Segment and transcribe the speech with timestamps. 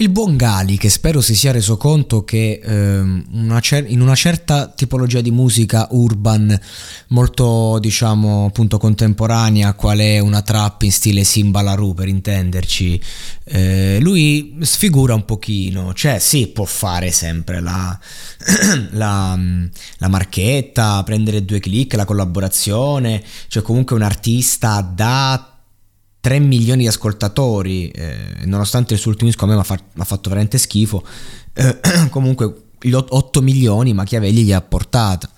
[0.00, 4.14] Il buon Gali, che spero si sia reso conto che ehm, una cer- in una
[4.14, 6.56] certa tipologia di musica urban
[7.08, 13.02] molto, diciamo, appunto contemporanea, qual è una trap in stile Simbalaroo per intenderci,
[13.42, 17.98] eh, lui sfigura un pochino, cioè sì, può fare sempre la,
[18.92, 19.36] la,
[19.96, 25.57] la marchetta, prendere due click, la collaborazione, cioè comunque un artista da
[26.20, 30.28] 3 milioni di ascoltatori, eh, nonostante il suo ultimo disco a me mi ha fatto
[30.28, 31.04] veramente schifo,
[31.52, 31.78] eh,
[32.10, 35.28] comunque gli 8 milioni Machiavelli gli ha portato.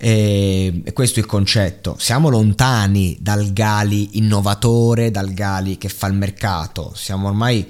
[0.00, 1.96] E, e questo è il concetto.
[1.98, 6.92] Siamo lontani dal Gali innovatore, dal Gali che fa il mercato.
[6.94, 7.66] Siamo ormai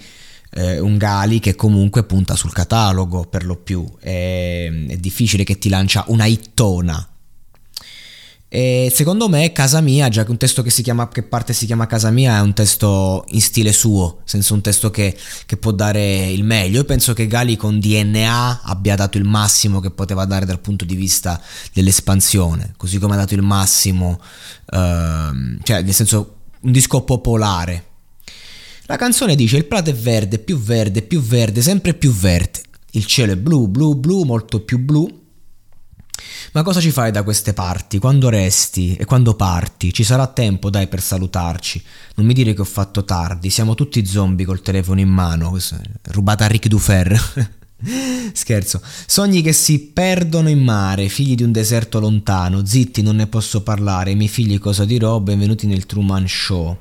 [0.50, 3.86] eh, un Gali che comunque punta sul catalogo per lo più.
[3.98, 7.08] È, è difficile che ti lancia una hittona
[8.50, 11.66] e secondo me Casa Mia, già che un testo che, si chiama, che parte si
[11.66, 15.14] chiama Casa Mia, è un testo in stile suo, senza un testo che,
[15.44, 16.78] che, può dare il meglio.
[16.78, 20.86] Io penso che Gali con DNA abbia dato il massimo che poteva dare dal punto
[20.86, 21.38] di vista
[21.74, 24.18] dell'espansione, così come ha dato il massimo,
[24.72, 27.84] uh, cioè nel senso un disco popolare.
[28.86, 32.62] La canzone dice il prato è verde, più verde, più verde, sempre più verde.
[32.92, 35.26] Il cielo è blu, blu, blu, molto più blu
[36.52, 37.98] ma cosa ci fai da queste parti?
[37.98, 39.92] Quando resti e quando parti?
[39.92, 41.82] Ci sarà tempo, dai, per salutarci.
[42.16, 45.56] Non mi dire che ho fatto tardi, siamo tutti zombie col telefono in mano.
[46.04, 47.56] Rubata a Ric Dufer.
[48.32, 48.80] Scherzo.
[49.06, 52.64] Sogni che si perdono in mare, figli di un deserto lontano.
[52.64, 54.10] Zitti, non ne posso parlare.
[54.10, 55.20] I miei figli cosa dirò?
[55.20, 56.76] Benvenuti nel Truman Show.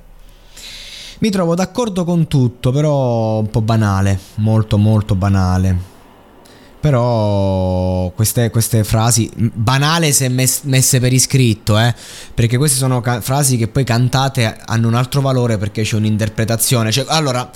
[1.20, 5.96] Mi trovo d'accordo con tutto, però un po' banale, molto molto banale.
[6.80, 11.94] Però queste, queste frasi, banale se mes- messe per iscritto, eh,
[12.34, 16.92] perché queste sono ca- frasi che poi cantate hanno un altro valore perché c'è un'interpretazione.
[16.92, 17.50] Cioè, allora,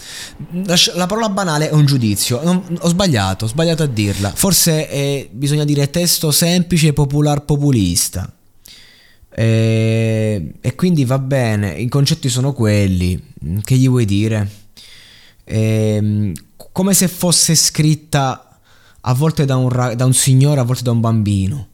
[0.65, 4.31] la, la, parola banale è un giudizio, non, ho sbagliato, ho sbagliato a dirla.
[4.33, 8.31] Forse eh, bisogna dire testo semplice, popular populista.
[9.33, 13.19] E, e, quindi va bene, i concetti sono quelli,
[13.63, 14.49] che gli vuoi dire?
[15.43, 16.33] E,
[16.71, 18.50] come se fosse scritta
[19.01, 21.67] a volte da un, da un signore, a volte da un bambino.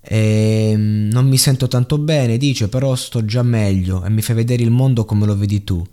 [0.00, 4.34] E ehm, non mi sento tanto bene, dice, però sto già meglio e mi fai
[4.34, 5.84] vedere il mondo come lo vedi tu.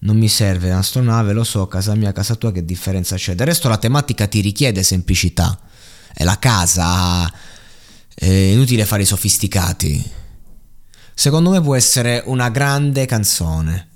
[0.00, 3.34] Non mi serve l'astronave, lo so, casa mia, casa tua, che differenza c'è?
[3.34, 5.58] Del resto la tematica ti richiede semplicità.
[6.14, 7.30] È la casa,
[8.14, 10.10] è inutile fare i sofisticati.
[11.14, 13.88] Secondo me può essere una grande canzone.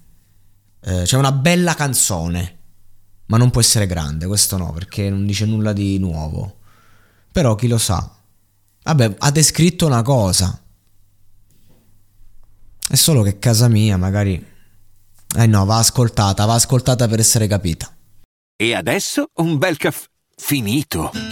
[0.85, 2.62] Eh, cioè una bella canzone
[3.33, 6.59] ma non può essere grande, questo no, perché non dice nulla di nuovo.
[7.33, 8.15] Però chi lo sa.
[8.83, 10.63] Vabbè, ha descritto una cosa.
[12.87, 14.51] È solo che casa mia, magari...
[15.35, 17.91] Eh no, va ascoltata, va ascoltata per essere capita.
[18.55, 21.32] E adesso un bel caffè finito.